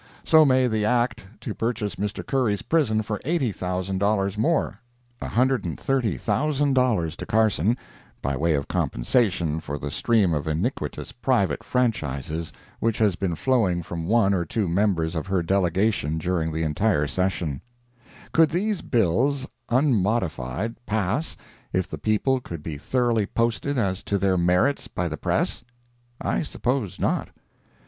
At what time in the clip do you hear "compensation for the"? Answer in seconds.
8.67-9.91